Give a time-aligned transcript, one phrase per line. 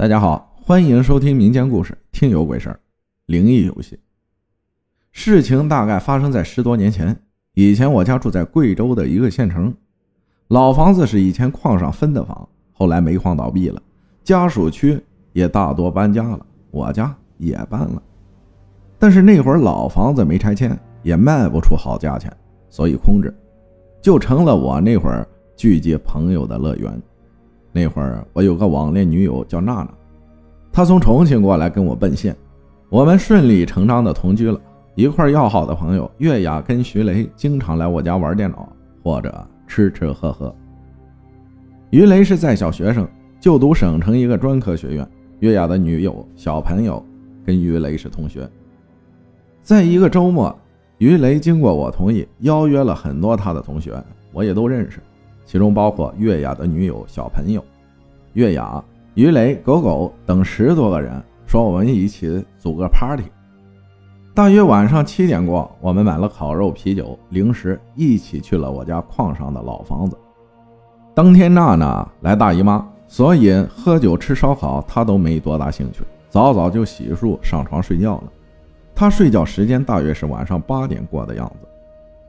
[0.00, 2.72] 大家好，欢迎收听民间故事《听有鬼事儿》，
[3.26, 4.00] 灵异游戏。
[5.12, 7.14] 事情大概发生在十多年前。
[7.52, 9.74] 以前我家住在贵州的一个县城，
[10.48, 13.82] 老房子是以前矿上分的房，后来煤矿倒闭了，
[14.24, 14.98] 家属区
[15.34, 18.02] 也大多搬家了，我家也搬了。
[18.98, 22.34] 但是那会儿老房子没拆迁，也卖不出好价钱，
[22.70, 23.30] 所以空着，
[24.00, 26.90] 就成了我那会儿聚集朋友的乐园。
[27.72, 29.88] 那会儿我有个网恋女友叫娜娜，
[30.72, 32.36] 她从重庆过来跟我奔现，
[32.88, 34.60] 我们顺理成章的同居了。
[34.96, 38.70] 一块要好的朋友月雅跟徐雷经常来我家玩电脑
[39.02, 40.54] 或者吃吃喝喝。
[41.90, 43.08] 于雷是在校学生，
[43.40, 45.08] 就读省城一个专科学院。
[45.38, 47.02] 月雅的女友小朋友
[47.46, 48.46] 跟于雷是同学。
[49.62, 50.54] 在一个周末，
[50.98, 53.94] 于雷经过我同意，邀约了很多他的同学，
[54.32, 55.00] 我也都认识。
[55.44, 57.64] 其中包括月雅的女友小朋友，
[58.34, 58.82] 月雅、
[59.14, 63.24] 于雷、狗狗等十多个人，说我们一起组个 party。
[64.32, 70.16] 大约晚上七点过，我们买了烤肉、啤酒、零食，一起去了我家矿上的老房子。
[71.14, 78.24] 当天娜娜来大姨妈，所以喝酒吃烧烤她都没多大兴趣，早早就洗漱上床睡觉了。
[78.94, 81.66] 她睡觉时间大约是晚上八点过的样子。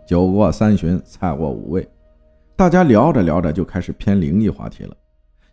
[0.07, 1.87] 酒过三巡，菜过五味。
[2.61, 4.95] 大家聊着聊着就开始偏灵异话题了，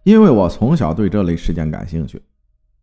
[0.02, 2.20] 因为我从小对这类事件感兴趣，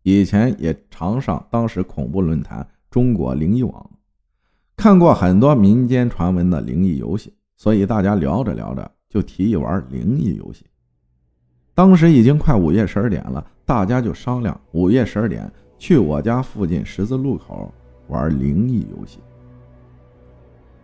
[0.02, 3.90] 以前也常上当时恐怖论坛中国灵异网，
[4.76, 10.66] 看过很多民间传闻的灵异游戏，所以大家聊着聊着就提议玩灵异游戏。
[11.72, 17.72] 当时已经快午夜十二点了，大家就商量午夜十二点去我家附近十字路口
[18.08, 19.20] 玩灵异游戏。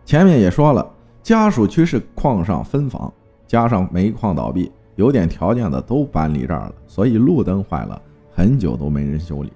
[0.05, 0.89] 前面也说了，
[1.21, 3.13] 家属区是矿上分房。
[3.53, 8.01] 加上煤矿倒闭，有点条件的都搬离这儿了，所以路灯坏了
[8.31, 9.53] 很久都没人修理。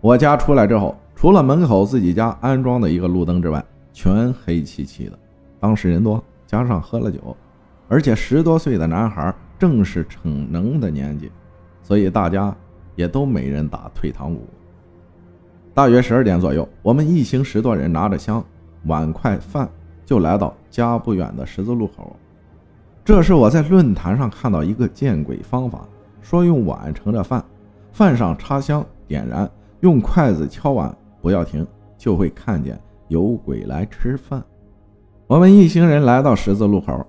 [0.00, 5.16] 我家出来之后，除了门口自己家安装的一个路灯之外，全黑漆漆的。
[5.60, 7.36] 当时人多，加上喝了酒，
[7.86, 11.30] 而且十多岁的男孩正是逞能的年纪，
[11.80, 12.52] 所以大家
[12.96, 14.48] 也都没人打退堂鼓。
[15.72, 18.44] 大约十二点左右，我们一行十多人拿着香、
[18.86, 19.70] 碗筷、饭，
[20.04, 22.16] 就来到家不远的十字路口。
[23.04, 25.86] 这是我在论坛上看到一个见鬼方法，
[26.22, 27.44] 说用碗盛着饭，
[27.92, 29.48] 饭上插香点燃，
[29.80, 31.66] 用筷子敲碗，不要停，
[31.98, 34.42] 就会看见有鬼来吃饭。
[35.26, 37.06] 我们一行人来到十字路口，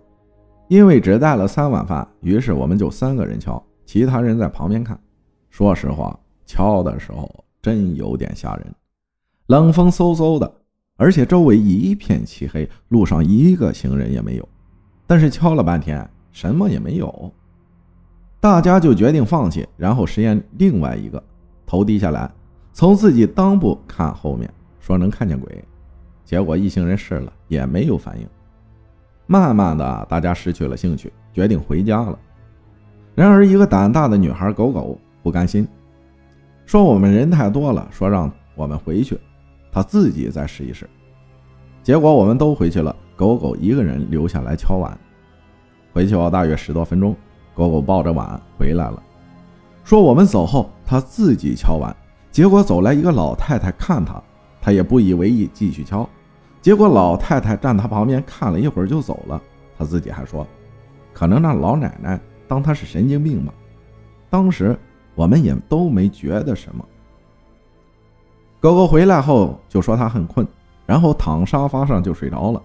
[0.67, 4.99] 因为只带了三碗饭，于是我们就三个人敲，其他人在旁边看。
[5.49, 8.75] 说实话，敲的时候真有点吓人，
[9.47, 10.53] 冷风嗖嗖的，
[10.97, 14.45] 而且周围一片漆黑，路上一个行人也没有。
[15.07, 17.31] 但是敲了半天，什么也没有，
[18.39, 21.23] 大家就决定放弃，然后实验另外一个，
[21.65, 22.29] 头低下来，
[22.73, 25.63] 从自己裆部看后面，说能看见鬼。
[26.23, 28.27] 结果一行人试了，也没有反应。
[29.27, 32.17] 慢慢的，大家失去了兴趣，决定回家了。
[33.13, 35.67] 然而，一个胆大的女孩狗狗不甘心，
[36.65, 39.19] 说我们人太多了，说让我们回去，
[39.71, 40.89] 她自己再试一试。
[41.83, 42.95] 结果我们都回去了。
[43.15, 44.97] 狗狗一个人留下来敲碗，
[45.93, 47.15] 回去后大约十多分钟，
[47.53, 49.01] 狗狗抱着碗回来了，
[49.83, 51.95] 说我们走后，他自己敲碗，
[52.29, 54.21] 结果走来一个老太太看他，
[54.61, 56.07] 他也不以为意，继续敲，
[56.61, 59.41] 结果老太太站他旁边看了一会儿就走了，
[59.77, 60.45] 他自己还说，
[61.13, 63.53] 可能那老奶奶当他是神经病吧。
[64.29, 64.77] 当时
[65.13, 66.83] 我们也都没觉得什么。
[68.59, 70.45] 狗狗回来后就说他很困，
[70.85, 72.61] 然后躺沙发上就睡着了。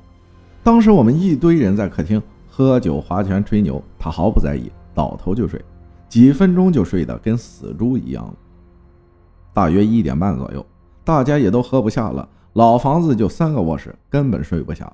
[0.62, 5.62] 当时我们一堆人在客厅喝酒、划拳、吹牛，他毫不在意，倒头就睡，
[6.08, 8.34] 几分钟就睡得跟死猪一样了。
[9.54, 10.64] 大约一点半左右，
[11.02, 14.92] 大家也都喝不下了，老房子就三个卧室，根本睡不下。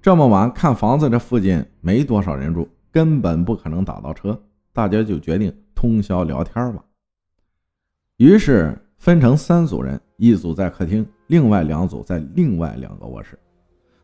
[0.00, 4.40] 这么晚看房子，这附近没多少人住，根本不可能打到车，
[4.72, 6.82] 大家就决定通宵聊天吧。
[8.16, 13.38] 于是分成三组人，一组在客厅，另外两组在另外两个卧室。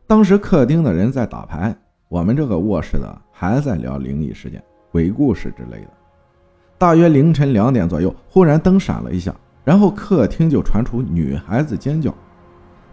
[0.09, 1.71] 当时客厅的人在打牌，
[2.07, 4.59] 我们这个卧室的还在聊灵异事件、
[4.91, 5.89] 鬼故事之类的。
[6.79, 9.31] 大约凌晨两点左右，忽然灯闪了一下，
[9.63, 12.11] 然后客厅就传出女孩子尖叫。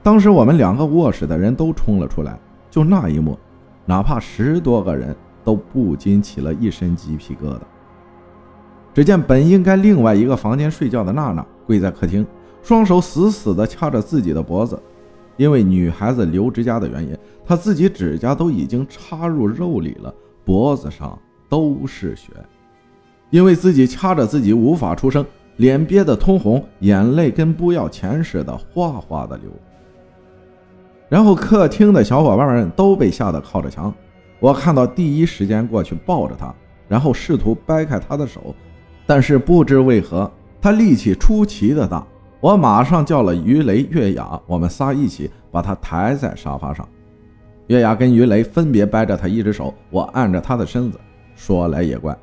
[0.02, 2.38] 当时我们两个卧室的人都冲了出来，
[2.70, 3.38] 就那一幕，
[3.86, 7.60] 哪怕十多个人都不禁起了一身鸡皮疙瘩。
[8.92, 12.26] 只见本应该另外一个房间睡觉的娜娜跪在客厅，
[12.60, 14.78] 双手死死地掐着自己的脖子。
[15.36, 21.18] 因为女孩子留指甲的原因，她自己指甲都已经插入肉里了，脖子上
[21.48, 22.32] 都是血。
[23.30, 25.24] 因为自己掐着自己无法出声，
[25.56, 29.50] 脸憋得通红，眼泪跟不要钱似的哗哗的流。
[31.08, 33.92] 然后客厅的小伙伴们都被吓得靠着墙。
[34.38, 36.54] 我看到第一时间过去抱着他，
[36.88, 38.54] 然后试图掰开他的手，
[39.06, 40.30] 但是不知为何
[40.60, 42.06] 他力气出奇的大。
[42.46, 46.88] 我马上叫了于雷、月雅，我们仨一起把他抬在沙发上。
[47.66, 51.00] 月雅跟于雷分别掰着他一只手，我按着他的身子。
[51.34, 52.16] 说来也怪，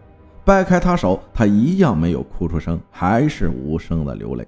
[0.45, 4.47] 掰开他手，他一样没有哭出声，还是无声的流泪。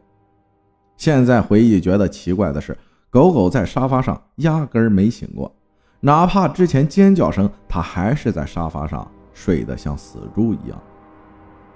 [0.95, 2.77] 现在回忆觉得奇怪的是。
[3.09, 5.53] 狗狗在沙发上压根儿没醒过，
[5.99, 10.81] 哪怕之前尖叫声，它还是在沙发上睡得像死猪一样。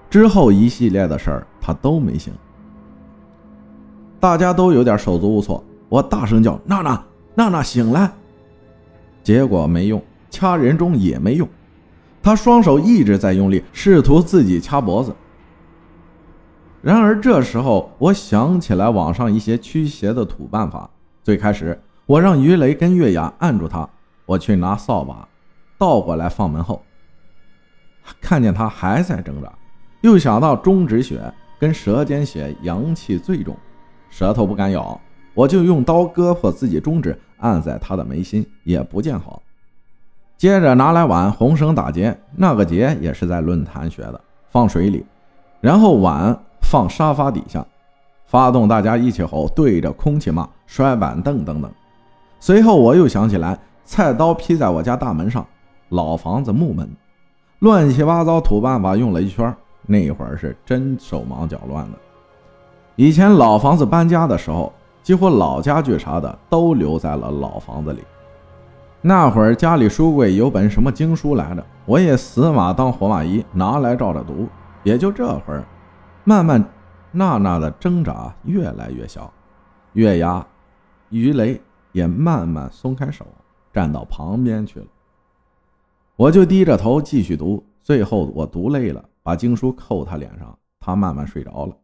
[0.08, 2.32] 之后一系列的事儿，它都没醒。
[4.20, 7.02] 大家都有点手足无措，我大声叫：“娜娜，
[7.34, 8.12] 娜娜，醒来！”
[9.24, 11.48] 结果没用，掐人中也没用，
[12.22, 15.16] 他双手一直在用力，试图自己掐脖子。
[16.82, 20.88] 然而这时候，我想起来网上一些驱邪的土办法。
[21.22, 23.88] 最开始，我让于雷跟月牙按住他，
[24.26, 25.26] 我去拿扫把，
[25.78, 26.82] 倒过来放门后，
[28.20, 29.52] 看见他还在挣扎，
[30.00, 31.20] 又想到中指血
[31.58, 33.54] 跟舌尖血阳气最重，
[34.10, 35.00] 舌头不敢咬，
[35.32, 39.40] 我就用刀割破自己中指，按在他的眉心，也不见好。
[40.36, 44.20] 接着拿来碗，红绳打结，那个结也是在论坛学的，
[44.50, 45.04] 放水里，
[45.60, 47.64] 然后碗放沙发底下。
[48.26, 51.70] 发动大家一起吼，对着空气骂，摔板凳等等。
[52.38, 55.44] 随后我又想起来，菜刀劈在我家大门上，
[55.88, 56.88] 老房子木门，
[57.58, 59.52] 乱七八糟土办法用了一圈，
[59.84, 61.98] 那会儿是真手忙脚乱的。
[63.00, 64.70] 以前老房子搬家的时候，
[65.02, 68.04] 几乎老家具啥的都留在了老房子里。
[69.00, 74.46] 那会儿家里书柜有本什么经书来着，我也死马当活马医，拿来照着读。
[74.82, 75.64] 也就这会儿，
[76.24, 76.62] 慢慢。
[77.10, 79.32] 娜娜的挣扎越来越小，
[79.94, 80.46] 月牙、
[81.08, 81.58] 鱼雷
[81.92, 83.24] 也慢慢松开手，
[83.72, 84.86] 站到旁边去了。
[86.16, 91.74] 我就低着头继续读，最后我读累了，把经书扣他脸上，他慢慢睡着了。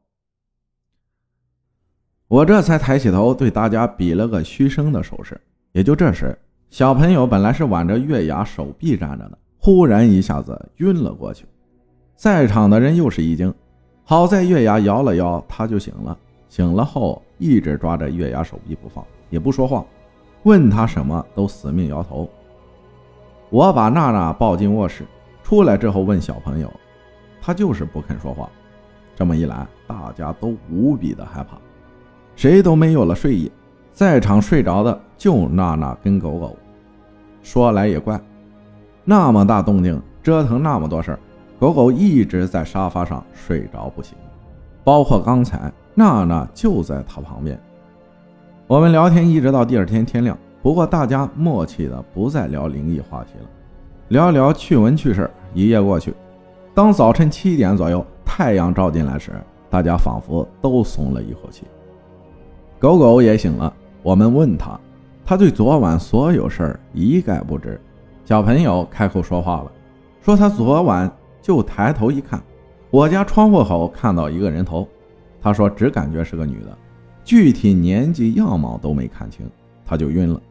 [2.28, 5.40] 我这才抬起头，对大家比了个嘘声的手势。
[5.70, 6.37] 也就这时，
[6.70, 11.46] 小朋友本来是挽着月牙手臂站着的，忽然一下子晕了过去，
[12.17, 13.52] 在场的人又是一惊。
[14.02, 16.19] 好在月牙摇了摇，他就醒了。
[16.49, 19.84] 醒了后一直抓着月牙手臂不放，也不说话，
[20.43, 22.29] 问他什么都死命摇头。
[23.50, 25.05] 我把娜娜抱进卧室，
[25.44, 26.72] 出来之后问小朋友，
[27.40, 28.50] 他就是不肯说话。
[29.14, 31.56] 这么一来，大家都无比的害怕，
[32.37, 33.50] 谁都没有了睡意，
[33.93, 36.55] 在场睡着的就娜娜跟狗狗。
[37.43, 38.21] 说来也怪，
[39.05, 41.19] 那么大动静，折腾那么多事儿。
[41.59, 44.15] 狗狗一直在沙发上睡着不醒，
[44.85, 47.59] 包括刚才娜娜就在他旁边。
[48.67, 53.49] 我们聊天一直到第二天天亮，不过大家默契的不再聊灵异话题了，
[54.09, 55.31] 聊聊趣闻趣事。
[55.55, 56.12] 一夜过去，
[56.75, 59.32] 当早晨七点左右太阳照进来时，
[59.71, 61.65] 大家仿佛都松了一口气。
[62.78, 64.78] 狗狗也醒了，我们问他，
[65.25, 67.81] 他对昨晚所有事儿一概不知。
[68.25, 69.73] 小朋友开口说话了，
[70.20, 71.11] 说他昨晚。
[71.43, 72.43] 就抬头一看，
[72.90, 74.84] 我家窗户口看到一个人头。
[75.40, 76.76] 他说只感觉是个女的，
[77.22, 79.48] 具体年纪样貌都没看清，
[79.84, 80.43] 他就晕了。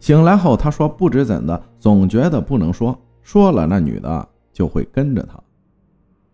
[0.00, 5.38] 醒来后他说不知怎的，总觉得不能说，说了那女的就会跟着他。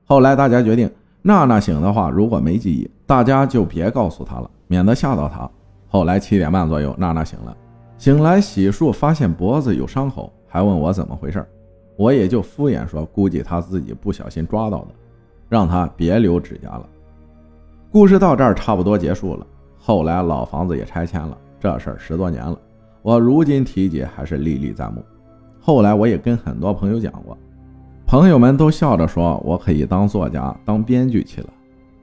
[0.07, 5.47] 后来大家决定，娜娜醒的话如果没记忆，大家就别告诉她了，免得吓到他。
[5.87, 7.55] 后来七点半左右，娜娜醒了，
[7.99, 11.47] 醒来洗漱发现脖子有伤口，还问我怎么回事。
[11.99, 14.89] 我也就敷衍说，估计他自己不小心抓到的，
[15.51, 16.89] 让他别留指甲了。
[17.91, 19.47] 故事到这儿差不多结束了。
[19.79, 22.59] 后来老房子也拆迁了，这事儿十多年了，
[23.03, 25.05] 我如今提起还是历历在目。
[25.61, 27.37] 后来我也跟很多朋友讲过，
[28.07, 31.49] 朋友们都笑着说我可以当作家、当编剧去了，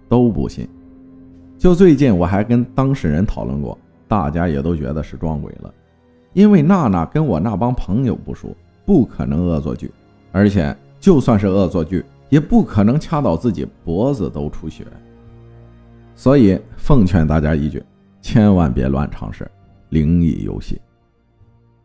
[0.08, 0.70] 都不信。
[1.60, 5.72] 就最近我还跟当事人讨论过，大家也都觉得是撞鬼了，
[6.34, 8.56] 因为娜娜跟我那帮朋友不熟。
[8.86, 9.92] 不可能恶作剧，
[10.32, 14.84] 而且就算是恶作剧，也不可能掐到自己脖子都出血。
[16.16, 17.84] 所以奉劝大家一句，
[18.20, 19.48] 千万别乱尝试
[19.90, 20.82] 灵异游戏。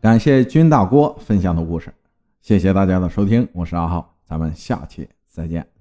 [0.01, 1.93] 感谢军大锅分享的故事，
[2.41, 5.74] 谢谢大家的收听，我是阿浩，咱们下期再见。